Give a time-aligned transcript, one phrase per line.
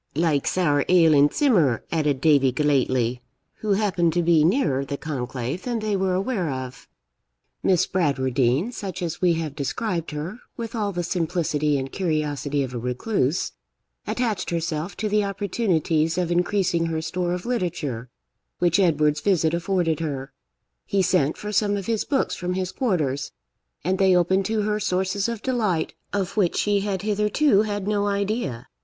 [0.15, 3.19] 'Like sour ale in simmer,' added Davie Gellatley,
[3.57, 6.87] who happened to be nearer the conclave than they were aware of.
[7.61, 12.73] Miss Bradwardine, such as we have described her, with all the simplicity and curiosity of
[12.73, 13.51] a recluse,
[14.07, 18.09] attached herself to the opportunities of increasing her store of literature
[18.57, 20.33] which Edward's visit afforded her.
[20.83, 23.33] He sent for some of his books from his quarters,
[23.83, 28.07] and they opened to her sources of delight of which she had hitherto had no
[28.07, 28.65] idea.